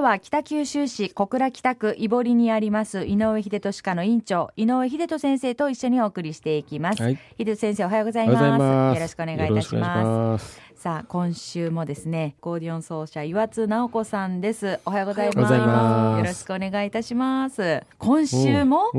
[0.00, 7.18] からは北九州市小倉北区井堀にあります井上秀俊科の院長井上秀俊先生と一緒にお送りしていきます、はい。
[7.38, 8.94] 秀俊先生おはようございまます。
[8.94, 10.54] すよろしくお願いいたしまます。
[10.54, 14.80] すさあ今週もですねコーディオン奏者岩津直子さんです。
[14.86, 15.36] おはようございます。
[15.36, 16.18] ようございます。
[16.18, 17.82] よろしくお願いいたします。
[17.98, 18.90] 今週も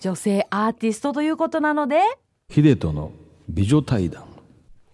[0.00, 2.00] 女性アーティストということなので
[2.50, 3.12] 秀人の
[3.48, 4.31] 美女対談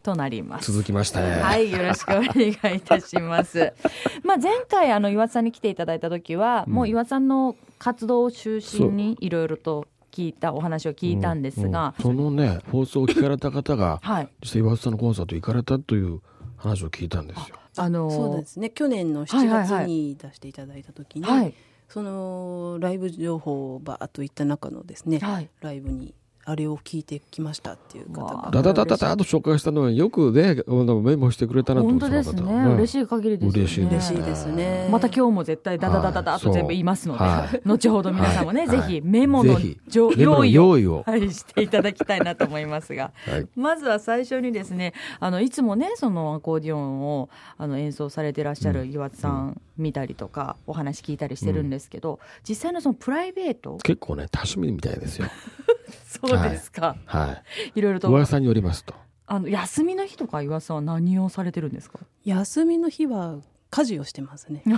[0.08, 0.72] となります。
[0.72, 3.74] 続きましたねはい、よろしくお願いいたします。
[4.24, 12.02] まあ前回あの岩田さんに来ていただいた時は、もう岩田さんの活動を中心にいろいろと聞いたお話を聞いたんですが、うん。
[12.02, 16.20] そのね放送を聞かれた方がはい、実際岩田さんのコンサート行かれたという
[16.56, 17.56] 話を聞いたんですよ。
[17.76, 18.70] あのーそうですね。
[18.70, 21.54] 去年の7はいはいはい月に出していただいた時に、はい、
[21.88, 25.50] そのライブ情報をバーッといった中のですね、はい。
[25.60, 26.14] ライブに
[26.50, 28.50] あれを聞いてきましたっていう方が。
[28.50, 29.16] ダダダダダ。
[29.18, 33.90] と紹介したのはよくねあのメモしてくれたなと思本って当ですね、嬉しい限りですよね。
[33.96, 34.88] 嬉しいですね。
[34.90, 37.60] また今日も絶対ダダダダダはいと全部言いますので、はい。
[37.66, 38.68] 後ほど皆さんもね、はい。
[38.70, 39.60] ぜひメモの
[39.92, 40.44] 用意を。
[40.46, 41.02] 用意を。
[41.06, 43.46] はい、していただきたいなと思いますが、 はい。
[43.54, 55.26] まずは最初にですねあのいつもねそのアコーディオンをあの演奏されてらっしゃる岩津さん見たりとか、お話聞いたりしてるんですけど、実際のそのプライベート結構ね多趣味みたいですよ
[56.20, 57.42] そうですか、、は
[57.74, 57.80] い。
[57.80, 58.08] ろいろと。
[58.08, 58.94] 噂によりますと。
[59.26, 61.98] あの休みの日とか岩津さんは何をされてるんですか？
[62.24, 63.36] 休みの日は
[63.70, 64.62] 家事をしてますね。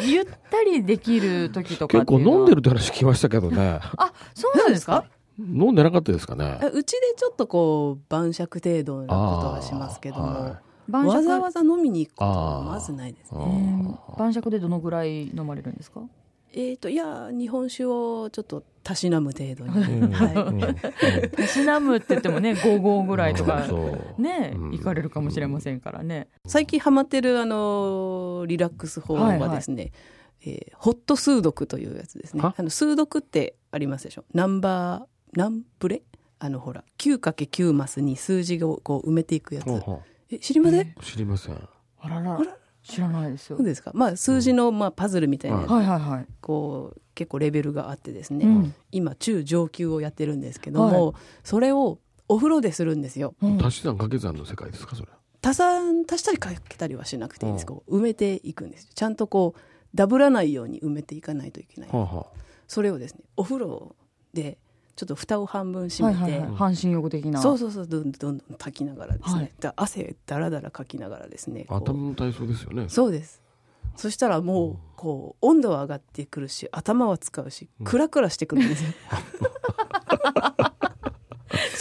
[0.00, 2.38] ゆったりできる時とか結構っていうのは。
[2.38, 3.80] 飲んでるって話聞きましたけどね。
[3.96, 5.04] あそうなんですか？
[5.38, 6.58] 飲んでなかったですかね？
[6.60, 9.16] あうちでちょっとこう晩酌程度なこと
[9.52, 10.56] はしますけども、
[10.90, 13.38] わざわざ飲みに行くことはまずないですね。
[14.14, 16.00] ー晩酌でどのぐらい飲まれるんですか？
[16.56, 20.12] えっ、といや日本酒をちょっとたしなむ程度に、うん。
[20.12, 21.30] はい。
[21.30, 23.66] たしなむって言ってもね55ぐらいとか
[24.18, 24.70] ねうん。
[24.70, 26.28] 行かれるかもしれませんからね。
[26.46, 29.90] 最近ハマってるあのリラックス法はですね、
[30.46, 32.42] えーホット数読というやつですね。
[32.42, 32.54] は？
[32.56, 34.24] あの数読ってありますでしょ？
[34.34, 36.02] ナンバーナンプレ？
[36.38, 39.64] あのほら 9×9 マスに数字をこう埋めていくやつ。
[39.64, 41.54] ほうほえ知りません、知りません。
[42.00, 42.36] あらら。
[42.36, 43.56] あら知らないですよ。
[43.56, 43.90] そうですか。
[43.94, 46.26] まあ数字のまあパズルみたいなはいはいはい。
[46.40, 48.74] こう結構レベルがあってですね、うん。
[48.92, 53.34] 今中上級をやってるんですけども、はそれをお風呂でするんですよ。
[53.42, 53.64] うん。
[53.64, 55.08] 足し算掛け算の世界ですかそれ
[55.42, 57.66] 足さん足したりかけたりはしなくていいんです、うん。
[57.76, 59.60] こう埋めていくんですちゃんとこう
[59.94, 62.26] ダブらないように埋めていかないといけない、はあは
[62.66, 63.94] それをですねお風呂
[64.32, 64.58] で
[64.96, 66.56] ちょっと蓋を半分閉めて、はいはいはい。
[66.56, 67.40] 半身浴的な。
[67.40, 67.86] そうそうそう。
[67.86, 73.42] どんどんどんどん炊きながらですね、はいだ汗だらだらかきながらですね頭の体操ですよねそうです
[73.96, 78.90] そしたらもうこう温度は上がってくるし頭は使うしクラクラしてくるんですよ、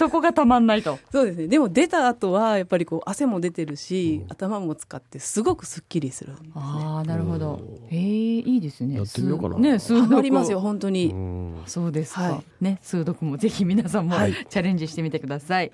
[0.04, 1.00] そこがたまんないと。
[1.12, 1.48] そうですね。
[1.48, 6.52] でも出た後はやっぱりこう汗も出てるし、頭も使ってすごくすっきりするんですね。
[6.56, 7.62] ああなるほど。
[7.88, 8.96] へえいいですね。
[8.98, 9.56] やってみようかな。
[9.56, 11.64] すね数ハ読マりますよ本当に、うん。
[11.66, 12.44] そうですか、はい。
[12.60, 14.34] ね数読もぜひ皆さんも、はい。
[14.34, 15.72] チャレンジしてみてください。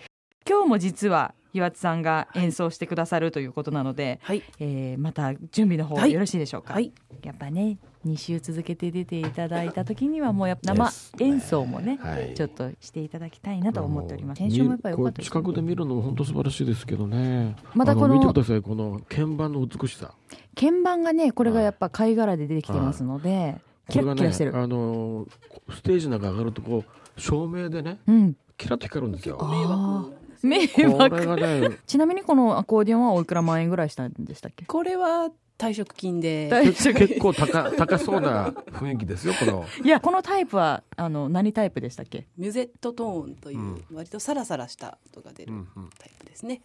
[0.48, 4.44] 今日も実は岩津さんが演奏してくださるということなので、はい。
[4.60, 6.14] えーまた準備の方はい。
[6.14, 6.94] よろしいでしょうか、はい。
[7.24, 12.34] やっぱね2週続けて出ていただいた時にはもうやっぱ生演奏もね、はい。
[12.34, 14.40] ちょっとしていただきたいなと思っております。
[14.40, 17.56] 編集もやっぱり良かったです、こう近くで見るのも本当素晴らしいですけどね。
[17.74, 18.62] またこのあ見てください。
[18.62, 20.14] この鍵盤の美しさ。
[20.56, 23.58] 鍵盤がねこれがやっぱ貝殻で出てきてますので、
[23.90, 25.28] キラこれがねッキラしてる、あの
[25.70, 28.36] ステージなんか上がるとこう照明でねうん。
[28.58, 29.38] キラッと光るんですよ。
[29.42, 30.06] あ
[30.42, 31.36] 迷惑。
[31.38, 34.66] ね ちなみにこのアコーディオンはおいくら万円ぐらいしたんでしたっけ？
[34.66, 36.48] これは退職金で。
[36.50, 39.66] 大結結構高 高そうな雰囲気ですよこの。
[39.84, 42.26] いやこのタイプはあの何タイプでしたっけ？
[42.38, 45.90] ミュゼットトーンというう割とサラサラした音が出るうんうん。
[46.00, 46.62] タイプですね、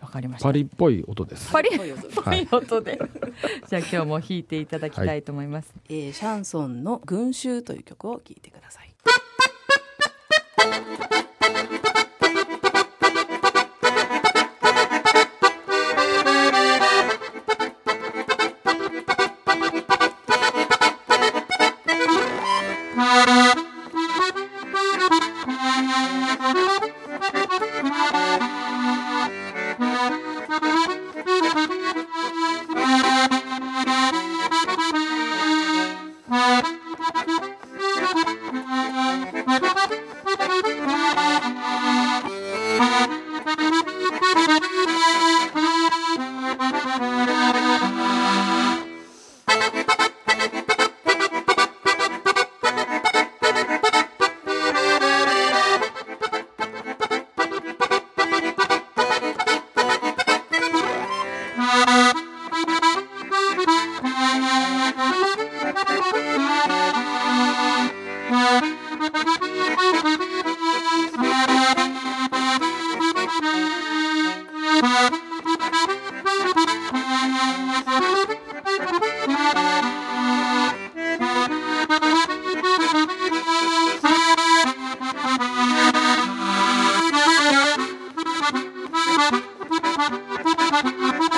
[0.00, 0.48] わかりました。
[0.48, 1.52] パリっぽい音です。
[1.52, 2.80] パリっぽい音。
[2.80, 2.98] で、
[3.68, 8.89] じゃあ今日も弾いていただきたいと思います、えーシャンソンの「群衆」という曲を聴いてください
[89.90, 90.20] 「ハハ
[90.70, 91.29] ハハ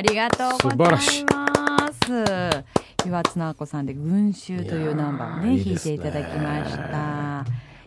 [0.00, 1.46] ありがとうご素晴ざいらしいま
[1.92, 2.64] す。
[3.06, 6.90] 岩津直子さんで群衆というナンバーをね弾いていただきました。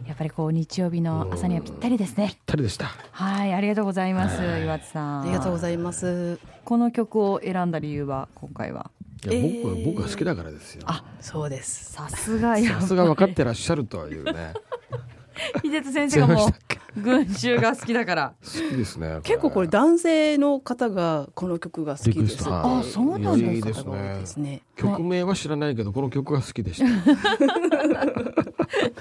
[0.06, 2.28] やっぱりこう日曜日の朝にはぴったりですね。
[2.28, 5.22] ぴったりでしたはい、ありがとうございます、岩津さん。
[5.24, 6.38] ありがとうございます。
[6.64, 8.92] この曲を選んだ理由は今回は？
[9.26, 11.94] いや僕,、えー僕が好きだからですよあそうです。
[11.94, 14.54] さすがさすが分かってらっしゃるとはいうね
[15.64, 16.50] 秀哲先生がもう
[16.98, 18.34] 群衆が好きだから。
[18.42, 22.12] 好きですね結構これ男性の方がここの曲が好きです。
[22.12, 22.56] ってリクエスト。
[22.56, 24.20] あそうなんですね。
[24.20, 24.62] ですね。
[24.78, 26.86] 曲名は知らないけどこの曲が好きでした。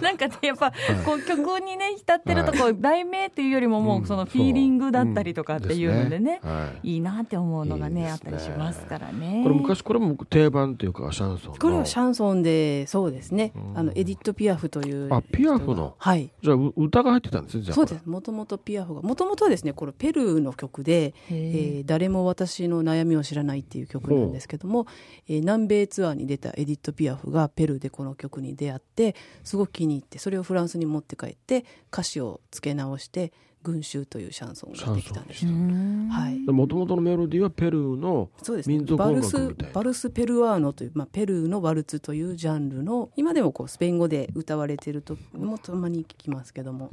[0.03, 0.73] なんかねやっぱ
[1.05, 6.95] こう曲にね浸ってるとこう題名っていうよりももうそのフィーリングだったりとかっていうのでね、はい。
[6.95, 9.43] いいなって思うのがねあったりしますからね。
[9.45, 11.59] これ昔これも定番というかシャンソンの。
[11.59, 13.53] これはシャンソンでそうですね。
[13.55, 13.79] うん。
[13.79, 15.95] あのエディット・ピアフというあピアフの？
[15.97, 16.31] はい。
[16.43, 18.07] じゃあう歌が入ってたんですねじゃあそうです。
[18.07, 24.87] もともとピアフがもともとはですねこれペルーの曲で、へえーー誰も私の悩みを知らない」っていう曲なんですけども、
[25.29, 35.55] えー南米ツアーに出たエディット・ピアフがペルーでこの曲に出会ってすごく気に入ってそれをフランスに持って帰って歌詞を付け直して「群衆」というシャンソンができたんですうよ。
[35.55, 36.39] んはい。
[36.39, 38.77] もともとのメロディーはペルーのそうですね。
[38.77, 46.89] 民族音バルス楽みたいなバルス・ペルアーノという、まあ、ペルーのワルツというジャンルの今でもこうスペイン語で歌われてるともたまに聞きますけども、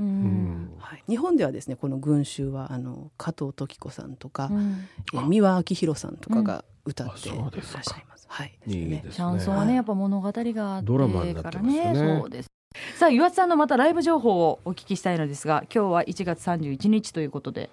[0.78, 4.86] はい、日本ではですねこの群衆はあの加藤登紀子さんとか、うん。
[5.14, 8.26] えー三輪明宏さんとかが歌っていらっしゃいます。
[8.28, 9.12] はい、いいねですね。
[9.14, 11.94] シャンソンはねやっぱ物語があってドラマになっからね。
[12.20, 12.50] そうです。
[12.98, 17.70] さあ岩津さんのまたライブ情報をお聞きしたいのですが今日は1月31日ということで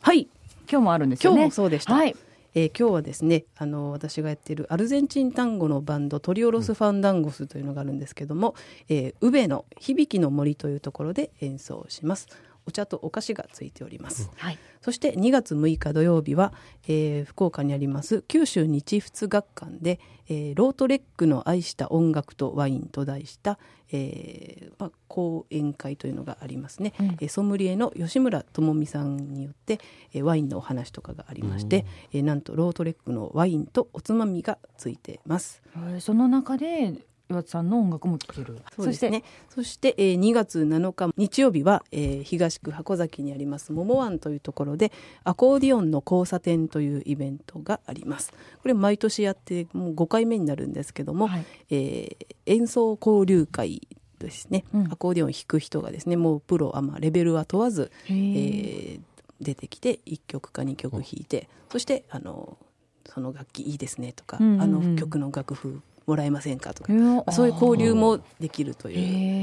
[0.00, 0.26] はい、
[0.70, 1.44] 今日もあるんですよ今日ね。
[1.46, 1.92] もそうでした。
[1.92, 2.16] はい。
[2.54, 8.54] えー今日はですねあの私がやっているアルゼンチン単語のバンドトリオロス・ファンダンゴスというのがあるんですけども、
[8.88, 12.26] えー、宇部の響きの森というところで演奏します
[12.68, 14.58] お茶とお菓子がついております、はい。
[14.82, 16.52] そして2月6日土曜日は、
[16.86, 19.98] えー福岡にあります九州日仏学館で、
[20.28, 23.58] えーロートレックの愛した音楽とワインと題した、
[23.90, 27.06] えーまあ、講演会というのがありますね、うん。
[27.06, 29.80] えーソムリエの吉村智美さんによって、
[30.12, 35.62] えーワインのお話とかがありまして、えーなんとロートレックのワインとおつまみがついてます。
[35.74, 36.92] えーその中で
[37.30, 38.58] 岩津さんの音楽も聴ける。
[38.76, 39.22] そうですね。
[39.50, 44.92] そして、えー2月7日日曜日は、えー東区箱崎にあります桃湾というところで
[45.24, 48.32] アコーディオンの交差点というイベントがあります。
[48.62, 53.86] これ毎年やってもう5回目になるんですけども、はいえー演奏交流会
[54.18, 59.00] ですね、うんアコーディオン弾く人がですねもうプロあまあレベルは問わず、へえーー
[59.40, 62.56] 出てきて1曲か2曲弾いてそしてあの
[63.06, 66.92] その楽器いいですねとか、うんうんうんあの曲の楽譜もらえませんかとか、
[67.32, 68.94] そういう交流もできるとい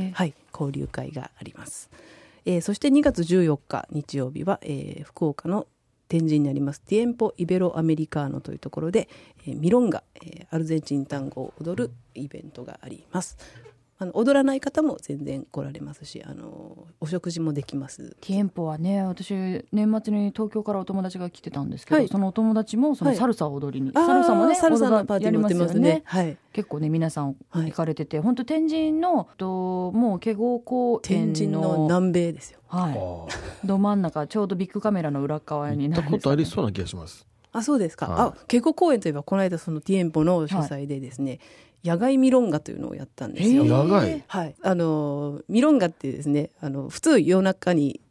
[0.09, 1.89] う、はい、交流会があります。
[2.45, 5.67] えーそして2月14日日曜日は、えー福岡の
[6.07, 6.81] 天神にあります。
[6.81, 9.07] ティエンポ・イベロ・アメリカーノというところで、
[9.47, 13.37] えーミロンガ、えーアルゼンチン単語を踊るイベントがあります。
[13.97, 18.15] あの踊らない方も全然来られますしあのお食事もできます。
[18.19, 19.31] ティエンポはね私
[19.71, 22.07] 年末に東京からお友達が来てたんですけど、はい。
[22.09, 23.17] そのお友達もそのはい。
[23.17, 26.01] サルサを踊りに、あーサルサもねサルサのパーティーもやってますね。
[26.05, 26.37] はい。
[26.51, 32.59] 結構ね皆さんはい行かれてて、本当天神のともう華豪公園天の神の南米ですよ。
[32.67, 32.91] は
[33.63, 37.25] い、ど真ん中ちょうどビッグカメラの裏側になるんですかねとありそうな気がします。
[37.53, 38.19] あそうですか、はい。
[38.19, 41.39] あ稽古公演といえばこの間そのティエンポの主催でですね、
[41.83, 43.69] 野外ミロンガというのをやったんですよ、へー。
[43.69, 44.23] 長い。
[44.27, 48.01] はい、あのミロンガってですねあの普通夜中に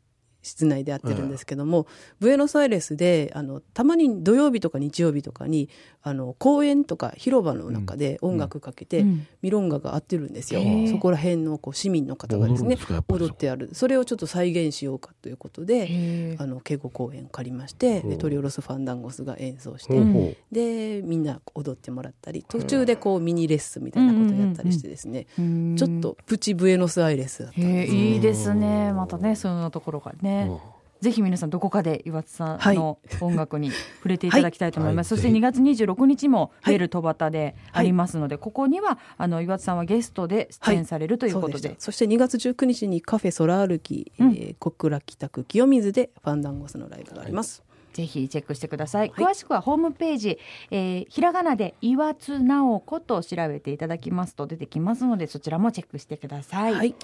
[0.45, 1.89] 室内でやってるんですけども、
[2.21, 5.69] ブエノスアイレスであのたまに土曜日とか日曜日とかに
[6.03, 9.27] あの公園とか広場の中で音楽かけて、うん。
[9.43, 10.61] ミロンガが合ってるんですよ。
[10.91, 13.71] そこら辺のこう市民の方がですね踊ってある。
[13.73, 25.77] それをちょっと再現しようかということであの稽古公演を借りましてトリオロス・ファンダンゴスが演奏して、ほうほでみんな踊ってもらったり途中でこうミニレッスンみたいなことをやったりしてですね、うん。
[25.77, 28.93] ちょっとプチブエノスアイレスだったんへですえいいですね。
[28.93, 30.59] またねそのところがね、うん。
[31.01, 35.21] ぜひ皆さんどこかで岩津さんの音楽に触れていただきたいと思います、はい。
[35.21, 44.31] そして2月26日もベル戸端でありますので、ここにはあの岩津さんはゲストで出演されるということで,、でしたそして2月19日にカフェ空歩き、うん。
[44.31, 47.63] えー小倉北区清水でファンダンゴスのライブがあります、
[47.95, 49.25] ぜひチェックしてください、はい。
[49.25, 50.39] 詳しくはホームページ、
[50.71, 56.95] えーひらがなで岩津直子と調べていただきますと出てきますのでそちらもチェックしてください、はい。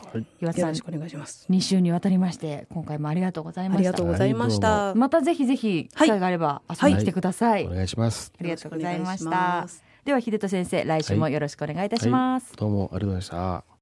[0.40, 1.46] 岩津さんよろしくお願いします。
[1.48, 3.78] 2週にわたりまして今回もありがとうございました。
[3.78, 8.32] ありがとうございました、またぜひぜひ機会があれば遊びに来てください、お願いします。
[8.38, 9.66] ありがとうございました。
[10.04, 13.69] では秀人先生来週もよろしくお願いいたします、どうもありがとうございました。